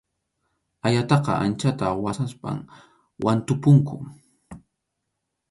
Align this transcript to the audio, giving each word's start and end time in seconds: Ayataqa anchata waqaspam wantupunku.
Ayataqa 0.87 1.31
anchata 1.45 1.85
waqaspam 2.03 2.57
wantupunku. 3.23 3.95